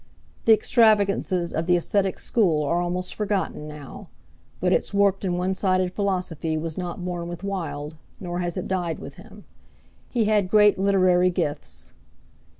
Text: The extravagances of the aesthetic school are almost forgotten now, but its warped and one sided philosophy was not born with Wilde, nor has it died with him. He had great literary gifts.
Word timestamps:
The 0.45 0.53
extravagances 0.53 1.53
of 1.53 1.67
the 1.67 1.77
aesthetic 1.77 2.17
school 2.17 2.63
are 2.63 2.81
almost 2.81 3.13
forgotten 3.13 3.67
now, 3.67 4.09
but 4.59 4.73
its 4.73 4.95
warped 4.95 5.23
and 5.23 5.37
one 5.37 5.53
sided 5.53 5.93
philosophy 5.93 6.57
was 6.57 6.75
not 6.75 7.05
born 7.05 7.27
with 7.27 7.43
Wilde, 7.43 7.97
nor 8.19 8.39
has 8.39 8.57
it 8.57 8.67
died 8.67 8.97
with 8.97 9.17
him. 9.17 9.43
He 10.09 10.25
had 10.25 10.49
great 10.49 10.79
literary 10.79 11.29
gifts. 11.29 11.93